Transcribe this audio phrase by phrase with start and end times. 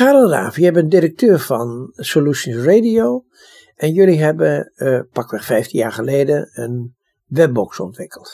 [0.00, 1.68] Karel Raaf, jij bent directeur van
[2.12, 3.06] Solutions Radio.
[3.84, 6.94] En jullie hebben uh, pakweg 15 jaar geleden een
[7.38, 8.30] webbox ontwikkeld.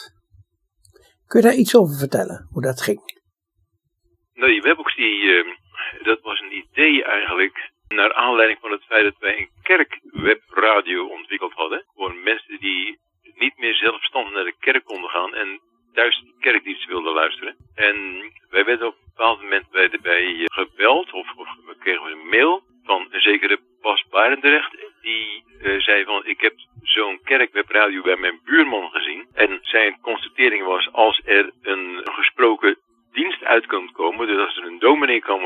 [1.27, 3.01] Kun je daar iets over vertellen, hoe dat ging?
[4.33, 5.45] Nou, die webbox, die, uh,
[6.03, 11.53] dat was een idee eigenlijk naar aanleiding van het feit dat wij een kerkwebradio ontwikkeld
[11.53, 11.85] hadden.
[11.95, 12.99] Voor mensen die
[13.35, 15.61] niet meer zelfstandig naar de kerk konden gaan en
[15.93, 17.55] thuis kerkdienst wilden luisteren.
[17.75, 17.95] En
[18.49, 22.27] wij werden op een bepaald moment bij, de, bij gebeld of, of we kregen een
[22.27, 24.71] mail van een zekere Bas Barendrecht.
[25.01, 29.27] Die uh, zei van ik heb zo'n kerkwebradio bij mijn buurman gezien.
[29.33, 32.77] En zijn constatering was als er een gesproken
[33.11, 35.39] dienst uit kan komen, dus als er een dominee kan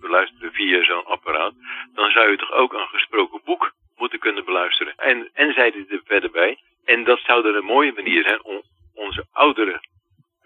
[0.00, 1.54] beluisteren via zo'n apparaat,
[1.94, 4.94] dan zou je toch ook een gesproken boek moeten kunnen beluisteren.
[4.96, 8.44] En, en zei hij er verder bij, en dat zou dan een mooie manier zijn
[8.44, 8.62] om
[8.94, 9.80] onze oudere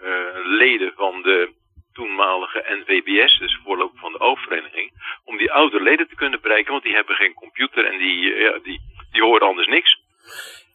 [0.03, 0.07] uh,
[0.45, 1.53] leden van de
[1.93, 4.91] toenmalige NVBS, dus voorloper van de oogvereniging,
[5.25, 5.37] om
[5.97, 8.81] te kunnen bereiken, want die hebben geen computer en die, uh, ja, die,
[9.13, 10.03] die horen anders niks.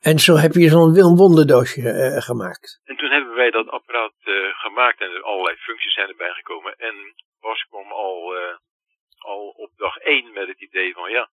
[0.02, 2.82] En zo heb je zo'n Willem Wonderdoosje uh, gemaakt.
[2.86, 4.34] En toen hebben wij dat apparaat uh,
[4.66, 6.74] gemaakt en er allerlei functies zijn erbij gekomen.
[6.78, 6.96] En
[7.42, 8.56] Bas kwam al, uh,
[9.18, 11.30] al op dag één met het idee van ja,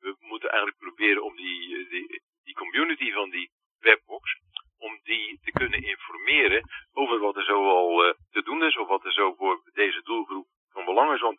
[0.00, 4.38] we moeten eigenlijk proberen om die, die, die community van die webbox,
[4.78, 9.04] om die te kunnen informeren over wat er zo al te doen is of wat
[9.04, 11.20] er zo voor deze doelgroep van belang is.
[11.20, 11.38] Want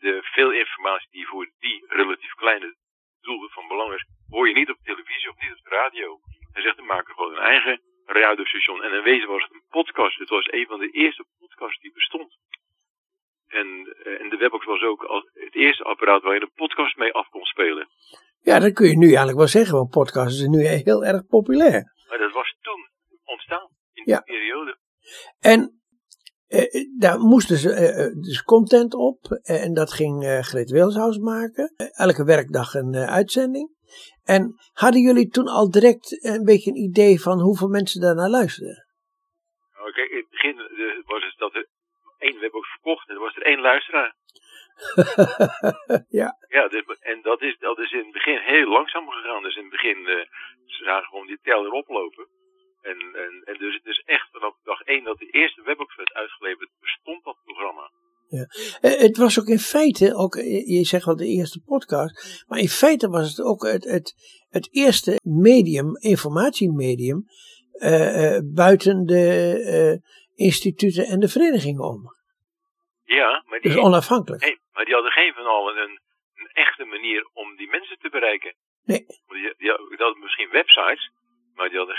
[0.00, 2.76] de, veel informatie die voor die relatief kleine
[3.20, 6.20] doelgroep van belang is, hoor je niet op televisie of niet op de radio.
[6.52, 8.82] Hij zegt, we maken gewoon een eigen radiostation.
[8.82, 10.18] En in wezen was het een podcast.
[10.18, 12.38] Het was een van de eerste podcasts die bestond.
[13.46, 13.66] En,
[14.20, 17.44] en de Webbox was ook het eerste apparaat waar je een podcast mee af kon
[17.44, 17.88] spelen.
[18.40, 21.92] Ja, dat kun je nu eigenlijk wel zeggen, want podcasts zijn nu heel erg populair.
[22.08, 22.88] Maar dat was toen
[23.24, 24.20] ontstaan, in die ja.
[24.20, 24.78] periode.
[25.40, 25.82] En
[26.48, 29.18] uh, daar moesten ze uh, dus content op.
[29.30, 30.14] Uh, en dat ging
[30.48, 31.74] Greet Wilshuis maken.
[32.06, 33.68] elke werkdag een uitzending.
[34.24, 38.86] En hadden jullie toen al direct een beetje een idee van hoeveel mensen daarnaar luisterden?
[39.76, 40.56] Nou, kijk, in het begin
[41.04, 41.66] was het dat er
[42.18, 44.14] één webbox verkocht en er was er één luisteraar.
[46.20, 46.36] ja.
[46.48, 49.42] Ja, dus, en dat is, dat is in het begin heel langzaam gegaan.
[49.42, 49.98] Dus in het begin
[50.66, 52.26] ze zagen gewoon die teller oplopen.
[52.82, 56.12] En, en, en dus het is echt vanaf dag één dat de eerste webbox werd
[56.12, 57.90] uitgeleverd, bestond dat programma.
[58.28, 58.46] Ja.
[58.80, 63.08] Het was ook in feite, ook, je zegt wel de eerste podcast, maar in feite
[63.08, 64.14] was het ook het, het,
[64.48, 67.24] het eerste medium, informatiemedium,
[67.72, 69.24] uh, uh, buiten de
[69.74, 69.98] uh,
[70.46, 72.00] instituten en de verenigingen om.
[73.04, 74.42] Ja, maar die, dus onafhankelijk.
[74.42, 76.00] Hey, maar die hadden geen van allen een,
[76.34, 78.54] een echte manier om die mensen te bereiken.
[78.84, 79.04] Nee.
[79.06, 81.10] Die, die, die hadden misschien websites,
[81.54, 81.96] maar die hadden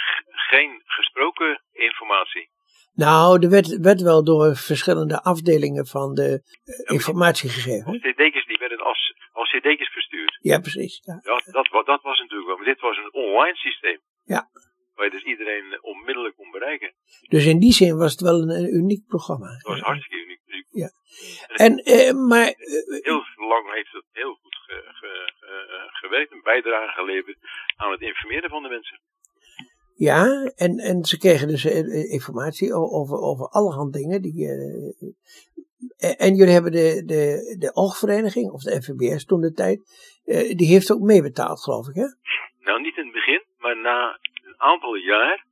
[0.49, 2.49] geen gesproken informatie.
[2.95, 6.29] Nou, er werd, werd wel door verschillende afdelingen van de
[6.65, 7.99] uh, informatie gegeven.
[7.99, 10.37] CD's die werden als, als CD's verstuurd.
[10.41, 11.01] Ja, precies.
[11.03, 11.19] Ja.
[11.23, 12.57] Dat, dat, dat was natuurlijk wel.
[12.57, 13.99] Maar dit was een online systeem.
[14.23, 14.49] Ja.
[14.93, 16.93] Waar je dus iedereen onmiddellijk kon bereiken.
[17.29, 19.47] Dus in die zin was het wel een, een uniek programma.
[19.47, 20.41] Het was hartstikke uniek.
[20.73, 20.89] Ja.
[21.65, 22.47] En, eh, maar...
[22.47, 26.31] Uh, heel lang heeft het heel goed ge, ge, ge, gewerkt.
[26.31, 27.37] Een bijdrage geleverd
[27.75, 28.99] aan het informeren van de mensen.
[29.95, 31.65] Ja, en, en ze kregen dus
[32.11, 34.21] informatie over, over allerhand dingen.
[34.21, 34.93] Die, uh,
[36.17, 39.79] en jullie hebben de, de, de oogvereniging, of de FVBS toen de tijd,
[40.57, 42.07] die heeft ook meebetaald, geloof ik, hè?
[42.59, 45.45] Nou, niet in het begin, maar na een aantal jaar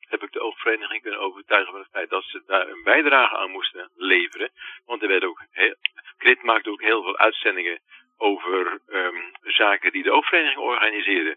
[0.00, 3.50] heb ik de oogvereniging kunnen overtuigen van het feit dat ze daar een bijdrage aan
[3.50, 4.50] moesten leveren.
[4.86, 5.74] Want er werd ook heel,
[6.18, 7.80] Krit maakte ook heel veel uitzendingen
[8.16, 11.36] over um, zaken die de oogvereniging organiseerde.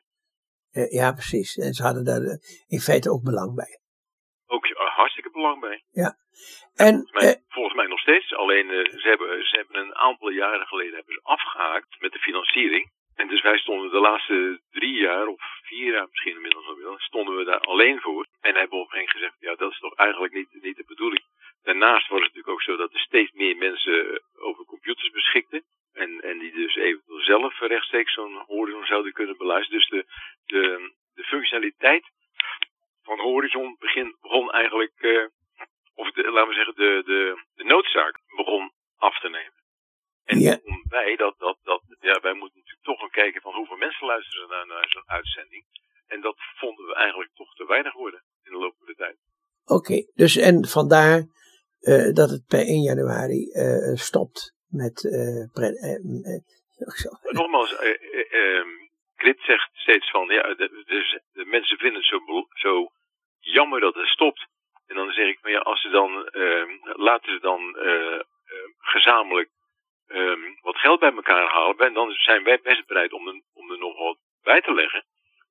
[0.73, 1.57] Uh, ja, precies.
[1.57, 3.79] En ze hadden daar uh, in feite ook belang bij.
[4.47, 5.83] Ook uh, hartstikke belang bij.
[5.91, 6.15] Ja.
[6.75, 8.35] En, volgens, mij, volgens mij nog steeds.
[8.35, 8.67] Alleen
[9.01, 12.91] ze, hebben, ze hebben een aantal jaren geleden hebben ze afgehaakt met de financiering.
[13.15, 16.95] En dus wij stonden de laatste drie jaar, of vier jaar misschien inmiddels al wel,
[16.97, 18.27] stonden we daar alleen voor.
[18.41, 21.23] En hebben op een gezegd, ja dat is toch eigenlijk niet, niet de bedoeling.
[21.63, 25.63] Daarnaast was het natuurlijk ook zo dat er steeds meer mensen over computers beschikten.
[25.93, 29.79] En, en die dus eventueel zelf rechtstreeks zo'n horizon zouden kunnen beluisteren.
[29.79, 30.05] Dus de,
[30.57, 32.05] de, de functionaliteit
[33.01, 35.27] van Horizon begin, begon eigenlijk, uh,
[35.93, 37.19] of de, laten we zeggen, de, de,
[37.59, 39.61] de noodzaak begon af te nemen.
[40.23, 40.59] En ja.
[40.97, 44.49] wij, dat, dat, dat, ja, wij moeten natuurlijk toch gaan kijken van hoeveel mensen luisteren
[44.49, 45.63] naar, naar zo'n uitzending.
[46.07, 49.17] En dat vonden we eigenlijk toch te weinig worden in de loop van de tijd.
[49.65, 51.17] Oké, okay, dus en vandaar
[51.81, 55.99] uh, dat het per 1 januari uh, stopt met uh, pre-
[57.39, 57.71] Nogmaals,
[59.23, 62.91] Grit zegt steeds van, ja, de, dus de mensen vinden het zo, zo
[63.39, 64.47] jammer dat het stopt.
[64.87, 66.65] En dan zeg ik van ja, als ze dan, uh,
[66.95, 68.19] laten ze dan uh,
[68.53, 69.49] uh, gezamenlijk
[70.07, 71.77] ehm, wat geld bij elkaar halen.
[71.77, 75.05] En dan zijn wij best bereid om er, om er nog wat bij te leggen.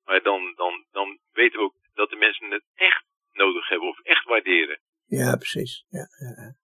[0.05, 3.99] Maar dan, dan, dan weten we ook dat de mensen het echt nodig hebben of
[3.99, 4.79] echt waarderen.
[5.05, 5.85] Ja, precies.
[5.89, 6.55] Ja, ja.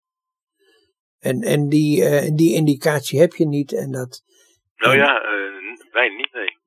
[1.19, 4.23] En, en die, uh, die indicatie heb je niet en dat...
[4.75, 5.38] Nou ja,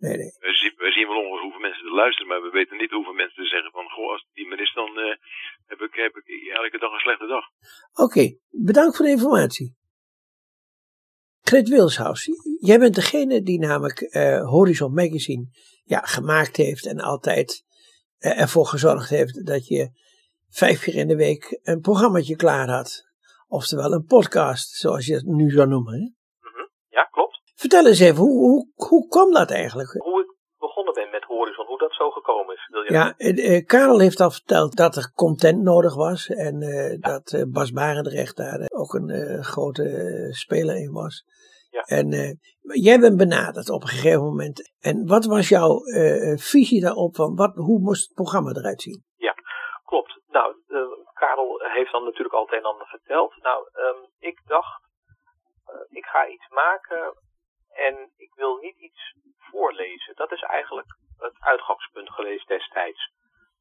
[0.02, 0.16] nee.
[0.16, 0.32] nee, nee.
[0.46, 3.18] We, zien, we zien wel ongeveer hoeveel mensen er luisteren, maar we weten niet hoeveel
[3.22, 5.14] mensen er zeggen van, goh, als die maar is, dan uh,
[5.70, 6.26] heb, ik, heb ik
[6.60, 7.44] elke dag een slechte dag.
[7.92, 9.68] Oké, okay, bedankt voor de informatie.
[11.42, 12.28] Gret Wilshaus,
[12.60, 13.98] jij bent degene die namelijk
[14.54, 15.46] Horizon Magazine
[15.84, 17.64] ja, gemaakt heeft en altijd
[18.18, 19.90] ervoor gezorgd heeft dat je
[20.48, 23.10] vijf keer in de week een programmaatje klaar had.
[23.48, 25.92] Oftewel een podcast, zoals je het nu zou noemen.
[25.92, 25.98] Hè?
[25.98, 26.70] Mm-hmm.
[26.88, 27.21] Ja, klopt.
[27.64, 29.90] Vertel eens even, hoe, hoe, hoe kwam dat eigenlijk?
[29.92, 32.66] Hoe ik begonnen ben met Horizon, hoe dat zo gekomen is.
[32.70, 36.28] Wil je ja, eh, Karel heeft al verteld dat er content nodig was.
[36.28, 36.96] En eh, ja.
[37.10, 41.24] dat eh, Bas Barendrecht daar eh, ook een eh, grote eh, speler in was.
[41.70, 41.82] Ja.
[41.82, 44.72] En jij bent benaderd op een gegeven moment.
[44.80, 45.80] En wat was jouw
[46.36, 47.14] visie daarop?
[47.16, 49.04] Van wat, hoe moest het programma eruit zien?
[49.16, 49.34] Ja,
[49.84, 50.20] klopt.
[50.26, 50.54] Nou,
[51.14, 53.36] Karel heeft dan natuurlijk al het een en ander verteld.
[53.42, 54.82] Nou, um, ik dacht,
[55.88, 57.14] ik ga iets maken
[57.74, 60.14] en ik wil niet iets voorlezen.
[60.14, 63.10] Dat is eigenlijk het uitgangspunt geweest destijds.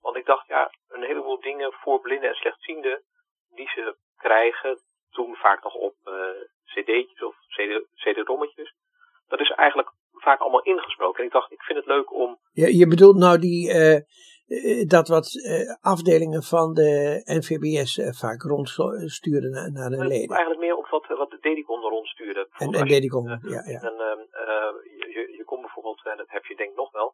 [0.02, 3.04] Want ik dacht, ja, een heleboel dingen voor blinden en slechtzienden
[3.50, 4.80] die ze krijgen,
[5.10, 6.14] toen vaak nog op uh,
[6.66, 7.36] cd'tjes of
[7.96, 8.74] cd-rommetjes,
[9.28, 11.20] dat is eigenlijk vaak allemaal ingesproken.
[11.20, 12.40] En ik dacht, ik vind het leuk om...
[12.52, 14.00] Je, je bedoelt nou die, uh,
[14.96, 20.36] dat wat uh, afdelingen van de NVBS uh, vaak rondstuurden naar, naar de leden?
[20.36, 22.48] Eigenlijk meer op wat, wat de Dedicon rondstuurde.
[22.58, 23.62] En, en Dedicon, ja.
[23.66, 23.82] ja.
[23.90, 23.96] En,
[25.16, 27.14] je, je komt bijvoorbeeld, en dat heb je denk ik nog wel,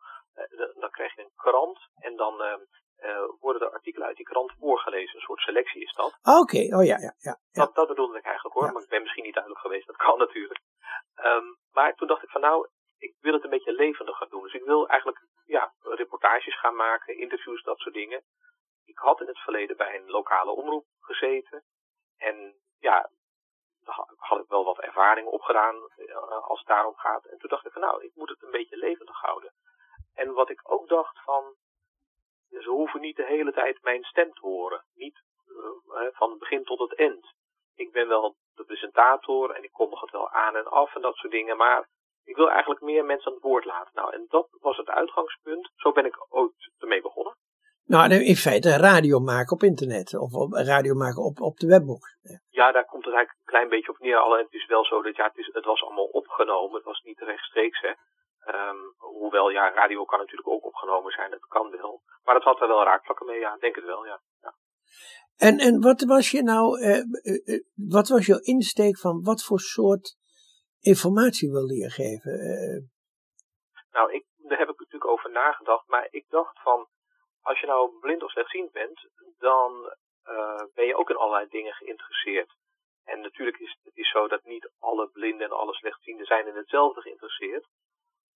[0.79, 2.33] dan krijg je een krant en dan
[3.39, 5.15] worden de artikelen uit die krant voorgelezen.
[5.15, 6.17] Een soort selectie is dat.
[6.23, 6.71] Oké, okay.
[6.77, 7.13] oh ja, ja.
[7.17, 7.65] ja, ja.
[7.65, 8.71] Dat, dat bedoelde ik eigenlijk hoor, ja.
[8.71, 9.87] maar ik ben misschien niet duidelijk geweest.
[9.87, 10.59] Dat kan natuurlijk.
[11.25, 12.67] Um, maar toen dacht ik van nou,
[12.97, 14.43] ik wil het een beetje levendiger doen.
[14.43, 15.19] Dus ik wil eigenlijk
[15.95, 18.23] reportages gaan maken, interviews, dat soort dingen.
[18.85, 21.63] Ik had in het verleden bij een lokale omroep gezeten.
[22.17, 23.09] En ja,
[23.83, 25.75] daar had ik wel wat ervaring opgedaan
[26.47, 27.25] als het daarom gaat.
[27.25, 29.53] En toen dacht ik van nou, ik moet het een beetje levendig houden.
[30.13, 31.55] En wat ik ook dacht van,
[32.49, 34.83] ze hoeven niet de hele tijd mijn stem te horen.
[34.93, 37.33] Niet uh, van het begin tot het eind.
[37.75, 41.15] Ik ben wel de presentator en ik kondig het wel aan en af en dat
[41.15, 41.57] soort dingen.
[41.57, 41.87] Maar
[42.31, 43.91] ik wil eigenlijk meer mensen aan het woord laten.
[43.93, 45.71] Nou, en dat was het uitgangspunt.
[45.75, 47.35] Zo ben ik ooit ermee begonnen.
[47.85, 50.17] Nou, in feite radio maken op internet.
[50.17, 52.17] Of radio maken op, op de webbox.
[52.21, 52.39] Ja.
[52.49, 54.17] ja, daar komt het eigenlijk een klein beetje op neer.
[54.17, 56.75] Alleen het is wel zo dat ja, het, is, het was allemaal opgenomen.
[56.75, 57.93] Het was niet rechtstreeks, hè.
[58.53, 61.31] Um, hoewel, ja, radio kan natuurlijk ook opgenomen zijn.
[61.31, 62.01] Dat kan wel.
[62.23, 63.57] Maar het had er wel raakvlakken mee, ja.
[63.59, 64.21] Denk het wel, ja.
[64.41, 64.53] ja.
[65.37, 69.59] En, en wat was je nou, uh, uh, wat was jouw insteek van wat voor
[69.59, 70.15] soort
[70.79, 72.31] informatie wilde je geven?
[72.31, 72.83] Uh...
[73.91, 75.87] Nou, ik, daar heb ik natuurlijk over nagedacht.
[75.87, 76.87] Maar ik dacht van,
[77.41, 79.07] als je nou blind of slechtziend bent,
[79.37, 79.95] dan
[80.25, 82.55] uh, ben je ook in allerlei dingen geïnteresseerd.
[83.03, 86.55] En natuurlijk is het is zo dat niet alle blinden en alle slechtzienden zijn in
[86.55, 87.67] hetzelfde geïnteresseerd.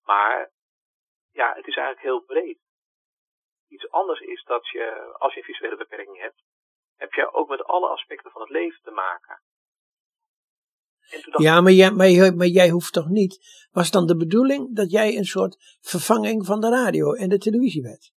[0.02, 0.50] Maar
[1.32, 2.58] ja, het is eigenlijk heel breed.
[3.68, 6.42] Iets anders is dat je, als je een visuele beperking hebt,
[6.96, 9.42] heb je ook met alle aspecten van het leven te maken.
[11.36, 13.34] Ja, maar jij, maar, maar jij hoeft toch niet.
[13.72, 17.82] Was dan de bedoeling dat jij een soort vervanging van de radio en de televisie
[17.82, 18.12] werd?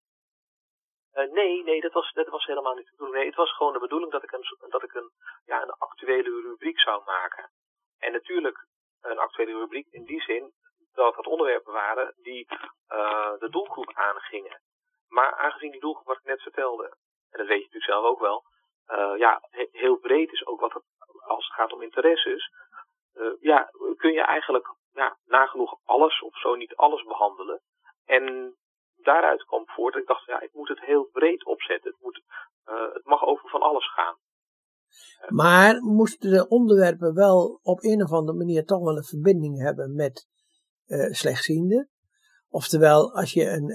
[1.14, 3.18] Uh, nee, nee, dat was, dat was helemaal niet de bedoeling.
[3.18, 5.12] Nee, het was gewoon de bedoeling dat ik een, dat ik een,
[5.46, 7.50] ja, een actuele rubriek zou maken.
[7.98, 8.66] En natuurlijk
[9.02, 10.54] een actuele rubriek in die zin
[10.94, 12.48] dat het onderwerpen waren die
[12.90, 14.62] uh, de doelgroep aangingen.
[15.08, 16.84] Maar aangezien die doelgroep, wat ik net vertelde,
[17.32, 18.44] en dat weet je natuurlijk zelf ook wel,
[18.88, 20.84] uh, ja, heel breed is ook wat het,
[21.28, 22.52] als het gaat om interesses,
[23.40, 27.62] ja, kun je eigenlijk ja, nagenoeg alles of zo niet alles behandelen.
[28.06, 28.56] En
[28.96, 31.92] daaruit kwam voort ik dacht, ja, ik moet het heel breed opzetten.
[31.92, 32.22] Het, moet,
[32.66, 34.16] uh, het mag over van alles gaan.
[35.28, 39.96] Maar moesten de onderwerpen wel op een of andere manier toch wel een verbinding hebben
[39.96, 40.28] met
[40.86, 41.90] uh, slechtzienden?
[42.50, 43.70] Oftewel, als je een,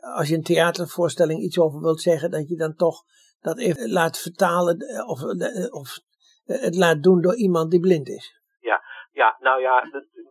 [0.00, 3.02] als je een theatervoorstelling iets over wilt zeggen, dat je dan toch
[3.40, 4.76] dat even laat vertalen
[5.06, 5.22] of,
[5.70, 5.98] of
[6.44, 8.40] het laat doen door iemand die blind is.
[8.60, 8.82] Ja,
[9.12, 9.82] ja nou ja,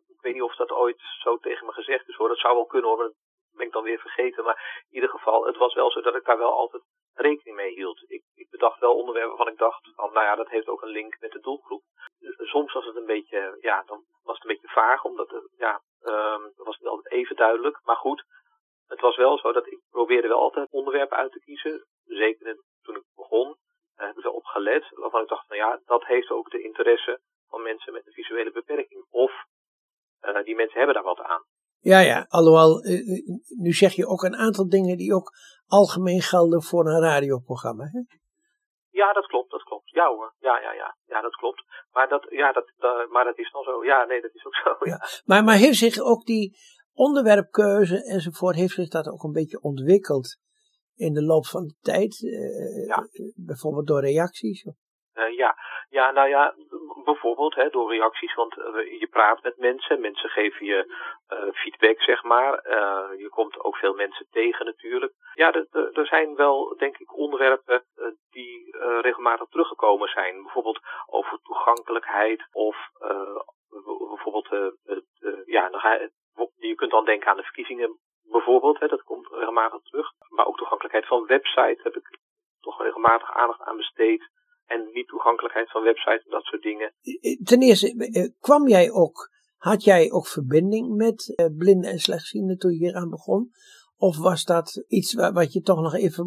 [0.08, 2.28] ik weet niet of dat ooit zo tegen me gezegd is hoor.
[2.28, 3.14] Dat zou wel kunnen hoor, dat
[3.52, 4.44] ben ik dan weer vergeten.
[4.44, 7.74] Maar in ieder geval, het was wel zo dat ik daar wel altijd rekening mee
[7.74, 8.04] hield.
[8.08, 10.98] Ik, ik bedacht wel onderwerpen waarvan ik dacht, van, nou ja, dat heeft ook een
[11.00, 11.84] link met de doelgroep.
[12.38, 15.82] Soms was het een beetje, ja, dan was het een beetje vaag, omdat het, ja,
[16.02, 17.80] um, was het altijd even duidelijk.
[17.84, 18.26] Maar goed,
[18.88, 21.86] het was wel zo dat ik probeerde wel altijd onderwerpen uit te kiezen.
[22.06, 22.62] Zeker ik
[23.16, 23.58] begon,
[23.96, 24.86] daar heb ik wel op gelet.
[25.02, 27.20] Waarvan ik dacht, nou ja, dat heeft ook de interesse
[27.50, 29.06] van mensen met een visuele beperking.
[29.10, 29.32] Of
[30.44, 31.44] die mensen hebben daar wat aan.
[31.80, 32.82] Ja, ja, alhoewel,
[33.64, 35.32] nu zeg je ook een aantal dingen die ook
[35.68, 37.84] algemeen gelden voor een radioprogramma.
[37.84, 38.00] Hè?
[38.90, 39.90] Ja, dat klopt, dat klopt.
[39.90, 41.64] Ja hoor, ja, ja, ja, ja dat klopt.
[41.92, 42.72] Maar dat, ja, dat,
[43.10, 43.86] maar dat is dan zo.
[43.86, 44.70] Ja, nee, dat is ook zo.
[44.80, 44.92] Ja.
[44.92, 45.00] ja.
[45.26, 46.58] Maar, maar heeft zich ook die
[46.94, 50.38] onderwerpkeuze enzovoort, heeft zich dat ook een beetje ontwikkeld
[50.96, 52.22] in de loop van de tijd?
[52.22, 53.08] Uh, ja.
[53.36, 54.66] Bijvoorbeeld door reacties?
[54.66, 55.56] Uh, ja.
[55.90, 56.56] ja, nou ja,
[57.04, 58.54] bijvoorbeeld hè, door reacties, want
[59.00, 60.94] je praat met mensen, mensen geven je
[61.34, 62.52] uh, feedback, zeg maar.
[63.18, 65.14] je komt ook veel mensen tegen natuurlijk.
[65.34, 67.84] Ja, er zijn wel, denk ik, onderwerpen
[68.32, 70.42] die regelmatig teruggekomen zijn.
[70.44, 72.78] Bijvoorbeeld over toegankelijkheid of
[74.10, 74.78] bijvoorbeeld,
[75.46, 75.70] ja,
[76.58, 78.00] je kunt dan denken aan de verkiezingen
[78.32, 80.08] bijvoorbeeld, hè, dat komt regelmatig terug.
[80.30, 82.20] Maar ook toegankelijkheid van websites heb ik
[82.60, 84.30] toch regelmatig aandacht aan besteed
[84.66, 86.94] en niet toegankelijkheid van websites en dat soort dingen.
[87.44, 92.58] Ten eerste, eh, kwam jij ook, had jij ook verbinding met eh, blinden en slechtzienden
[92.58, 93.52] toen je hier aan begon?
[93.98, 96.26] Of was dat iets wat je toch nog even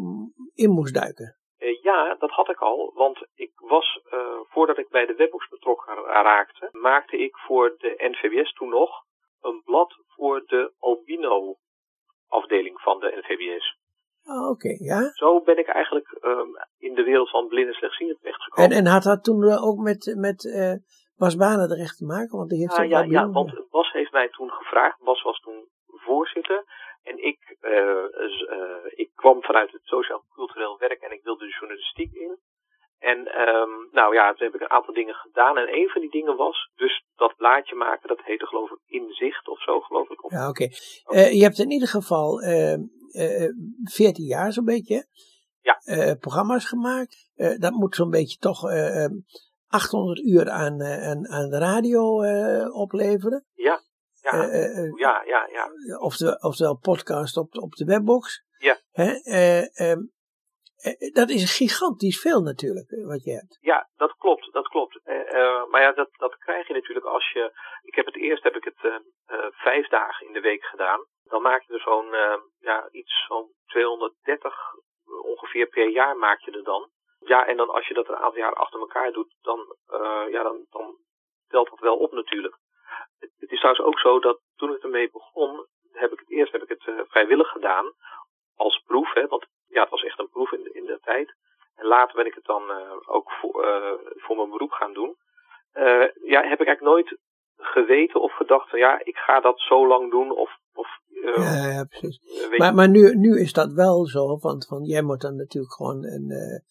[0.54, 1.36] in moest duiken?
[1.56, 4.00] Eh, ja, dat had ik al, want ik was,
[4.48, 8.90] voordat ik bij de webbox betrokken raakte, maakte ik voor de NVBS toen nog
[9.40, 10.72] een blad voor de
[13.46, 13.76] NVBS.
[14.24, 15.10] Oh, oké, ja.
[15.12, 18.70] Zo ben ik eigenlijk um, in de wereld van blinden slechtzienden terechtgekomen.
[18.70, 20.74] En, en had dat toen eh, ook met, met uh,
[21.16, 22.38] Bas terecht te maken?
[22.38, 24.98] Want die heeft ah, ja, ja, want Bas heeft mij toen gevraagd.
[25.00, 26.64] Bas was toen voorzitter.
[27.02, 28.04] En ik, uh,
[28.94, 32.38] ik kwam vanuit het sociaal-cultureel werk en ik wilde de journalistiek in.
[32.98, 35.56] En um, nou ja, toen heb ik een aantal dingen gedaan.
[35.56, 38.08] En een van die dingen was dus dat blaadje maken.
[38.08, 40.18] Dat heette geloof ik Inzicht of zo, geloof ik.
[40.28, 40.68] Ja, oké.
[41.04, 41.32] Okay.
[41.32, 42.80] je hebt in ieder geval ehm,
[43.84, 45.06] 14 eh, jaar zo'n beetje.
[45.60, 45.80] Ja.
[45.84, 47.30] Eh, programma's gemaakt.
[47.34, 48.64] Eh, dat moet zo'n beetje toch
[49.68, 52.00] 800 uur aan, aan, aan de radio
[52.68, 53.44] opleveren.
[53.54, 53.84] Ja.
[54.20, 54.44] Ja,
[54.96, 55.98] ja, ja, ja.
[55.98, 58.44] Oftewel, oftewel podcast op, op de webbox.
[58.58, 58.76] Ja.
[58.92, 59.10] Hè?
[60.84, 63.58] Uh, dat is gigantisch veel natuurlijk, wat je hebt.
[63.60, 65.00] Ja, dat klopt, dat klopt.
[65.04, 67.52] Uh, maar ja, dat, dat krijg je natuurlijk als je...
[67.82, 68.94] Ik heb het eerst heb ik het uh,
[69.50, 71.06] vijf dagen in de week gedaan.
[71.28, 72.10] Dan maak je er zo'n,
[72.58, 74.54] ja, iets van 230
[75.22, 76.90] ongeveer per jaar maak je er dan.
[77.18, 79.76] Ja, en dan als je dat een aantal jaar achter elkaar doet, dan,
[80.30, 80.96] ja, dan, dan
[81.48, 82.56] telt dat wel op natuurlijk.
[83.18, 86.62] Het, is trouwens ook zo dat toen ik ermee begon, heb ik het eerst heb
[86.62, 87.92] ik het vrijwillig gedaan
[88.56, 91.34] als proef, hè, want ja, het was echt een proef in de, in de tijd.
[91.76, 92.70] En later ben ik het dan
[93.06, 93.64] ook voor,
[94.16, 95.16] voor mijn beroep gaan doen.
[96.22, 97.18] Ja, heb ik eigenlijk nooit
[97.56, 100.56] geweten of gedacht van ja, ik ga dat zo lang doen of...
[101.34, 102.20] ja, ja, precies.
[102.58, 106.04] maar maar nu, nu is dat wel zo, want van, jij moet dan natuurlijk gewoon
[106.04, 106.62] een,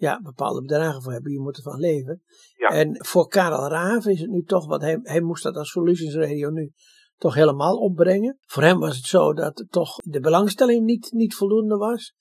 [0.00, 1.32] ja, bepaalde bedragen voor hebben.
[1.32, 2.22] Je moet ervan leven.
[2.56, 2.68] Ja.
[2.68, 6.14] En voor Karel Raaf is het nu toch, want hij, hij moest dat als Solutions
[6.14, 6.72] Radio nu
[7.16, 8.38] toch helemaal opbrengen.
[8.46, 12.14] Voor hem was het zo dat toch de belangstelling niet, niet voldoende was.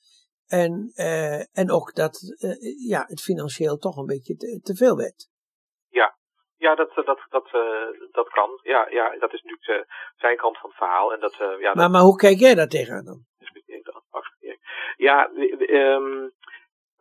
[0.45, 2.19] En, uh, en ook dat
[2.87, 5.29] ja, het financieel toch een beetje te, te, veel werd.
[6.59, 8.59] Ja, dat, dat, dat, uh, dat kan.
[8.63, 9.87] Ja, ja, dat is natuurlijk
[10.17, 11.13] zijn kant van het verhaal.
[11.13, 13.27] En dat, ja, maar, maar hoe kijk jij daar tegenaan dan?
[14.99, 15.29] Ja,
[15.69, 16.31] um,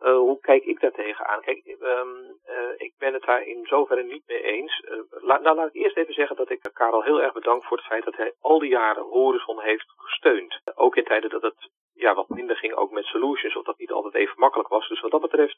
[0.01, 1.41] uh, hoe kijk ik daar tegenaan?
[1.41, 4.83] Kijk, um, uh, ik ben het daar in zoverre niet mee eens.
[4.85, 7.77] Uh, la, nou, laat ik eerst even zeggen dat ik Karel heel erg bedank voor
[7.77, 10.61] het feit dat hij al die jaren Horizon heeft gesteund.
[10.75, 13.91] Ook in tijden dat het ja, wat minder ging, ook met solutions, of dat niet
[13.91, 14.87] altijd even makkelijk was.
[14.87, 15.57] Dus wat dat betreft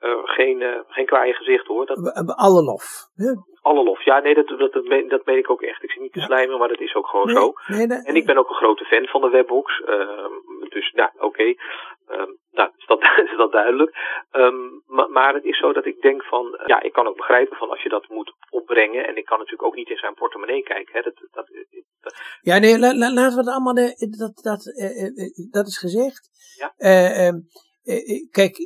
[0.00, 1.86] uh, geen, uh, geen kwaaie gezicht hoor.
[1.86, 2.84] Dat, alle lof.
[3.14, 3.34] Ja.
[3.62, 4.04] Alle lof.
[4.04, 5.82] Ja, nee, dat, dat, dat, meen, ik ook echt.
[5.82, 7.52] Ik zie niet te slijmen, maar dat is ook gewoon nee, zo.
[7.66, 9.82] Nee, en ik ben ook een grote fan van de webbox.
[9.86, 11.26] Uh, dus, nou, oké.
[11.26, 11.58] Okay.
[12.08, 13.00] Um, nou, is dat,
[13.30, 13.96] is dat duidelijk.
[14.32, 17.56] Um, maar, maar het is zo dat ik denk van, ja, ik kan ook begrijpen
[17.56, 19.06] van als je dat moet opbrengen.
[19.06, 20.94] En ik kan natuurlijk ook niet in zijn portemonnee kijken.
[20.94, 21.00] Hè.
[21.02, 21.48] Dat, dat,
[22.00, 24.62] dat, ja, nee, la, la, laten we het allemaal, de, dat, dat,
[25.50, 26.30] dat is gezegd.
[26.58, 26.72] Ja.
[28.30, 28.56] kijk,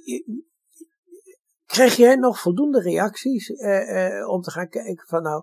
[1.76, 3.58] Krijg jij nog voldoende reacties uh,
[3.96, 5.42] uh, om te gaan kijken van nou,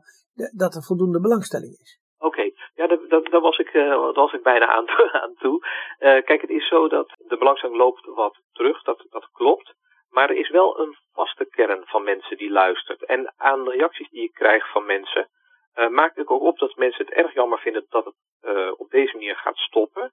[0.62, 2.00] dat er voldoende belangstelling is?
[2.20, 4.88] Oké, ja, daar, was ik, uh, was ik bijna aan,
[5.24, 5.60] aan toe.
[6.00, 9.74] kijk, het is zo dat de belangstelling loopt wat terug, dat, dat klopt.
[10.10, 13.06] Maar er is wel een vaste kern van mensen die luistert.
[13.06, 15.28] En aan de reacties die ik krijg van mensen,
[15.90, 18.16] maak ik ook op dat mensen het erg jammer vinden dat het
[18.80, 20.12] op deze manier gaat stoppen.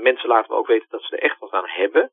[0.00, 2.10] mensen laten me ook weten dat ze er echt wat aan hebben.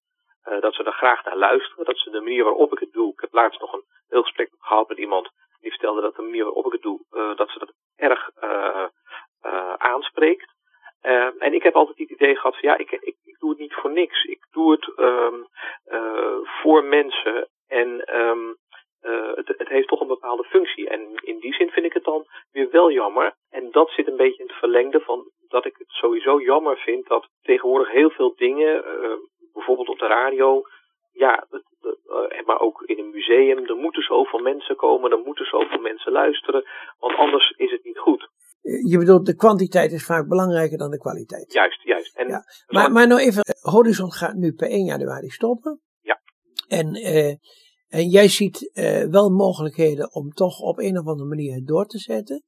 [0.49, 1.85] Uh, dat ze er graag naar luisteren.
[1.85, 3.11] Dat ze de manier waarop ik het doe.
[3.11, 5.29] Ik heb laatst nog een heel gesprek gehad met iemand
[5.61, 8.85] die vertelde dat de manier waarop ik het doe, uh, dat ze dat erg uh,
[9.73, 10.51] aanspreekt.
[11.39, 13.73] en ik heb altijd het idee gehad van ja, ik, ik, ik doe het niet
[13.73, 14.23] voor niks.
[14.23, 15.47] Ik doe het um,
[16.61, 17.49] voor mensen.
[17.67, 18.57] En um,
[19.35, 20.89] het, het heeft toch een bepaalde functie.
[20.89, 21.71] En in die zin
[22.71, 23.35] wel jammer.
[23.49, 27.07] En dat zit een beetje in het verlengde van dat ik het sowieso jammer vind
[27.07, 28.83] dat tegenwoordig heel veel dingen,
[29.53, 30.63] bijvoorbeeld op de radio,
[31.25, 35.81] ja, uh, maar ook in een museum, er moeten zoveel mensen komen, er moeten zoveel
[35.89, 36.63] mensen luisteren,
[36.99, 38.29] want anders is het niet goed.
[38.91, 41.53] Je bedoelt, de kwantiteit is vaak belangrijker dan de kwaliteit.
[41.53, 42.17] Juist, juist.
[42.17, 42.43] En ja.
[42.67, 45.81] maar, maar nou even, Horizon gaat nu per 1 januari stoppen.
[46.01, 46.21] Ja.
[46.67, 46.93] En,
[47.87, 48.71] en jij ziet
[49.09, 52.43] wel mogelijkheden om toch op een of andere manier het door te zetten.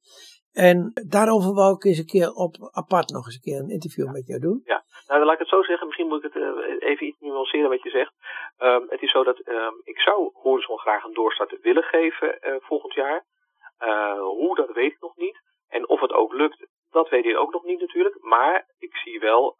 [0.56, 4.12] En daarover wou ik eens een keer op apart nog eens een keer een interview
[4.12, 4.60] met jou doen.
[4.64, 5.86] Ja, nou laat ik het zo zeggen.
[5.86, 8.12] Misschien moet ik het uh, even iets nuanceren wat je zegt.
[8.58, 12.54] Um, het is zo dat um, ik zou Horizon graag een doorstart willen geven uh,
[12.58, 13.24] volgend jaar.
[13.80, 15.40] Uh, hoe, dat weet ik nog niet.
[15.68, 18.16] En of het ook lukt, dat weet ik ook nog niet natuurlijk.
[18.22, 19.56] Maar ik zie wel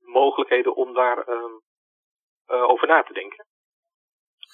[0.00, 1.60] mogelijkheden om daar um,
[2.46, 3.44] over na te denken.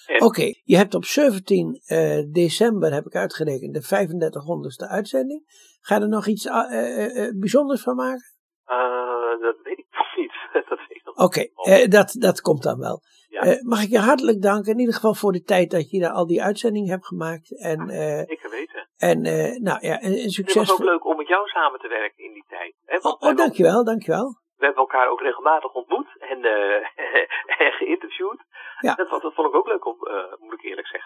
[0.07, 5.43] Oké, okay, je hebt op 17 uh, december, heb ik uitgerekend, de 3500ste uitzending.
[5.81, 8.35] Ga je er nog iets uh, uh, bijzonders van maken?
[9.43, 10.33] dat weet ik nog niet.
[11.15, 13.01] Oké, okay, dat, dat komt dan wel.
[13.29, 13.59] Ja.
[13.63, 16.27] mag ik je hartelijk danken, in ieder geval voor de tijd dat je daar al
[16.27, 17.61] die uitzendingen hebt gemaakt.
[17.61, 18.89] En, ja, zeker weten.
[18.97, 19.23] En
[19.63, 20.69] nou ja, en, succes.
[20.69, 22.75] Het was ook leuk om met jou samen te werken in die tijd.
[22.85, 22.99] Hè?
[22.99, 24.42] Want oh, oh dankjewel, dankjewel.
[24.63, 26.45] We hebben elkaar ook regelmatig ontmoet en,
[27.65, 28.41] en geïnterviewd.
[28.79, 28.95] Ja.
[28.95, 31.01] Dat, dat, vond ik ook leuk, om, uh, moet ik eerlijk zeggen.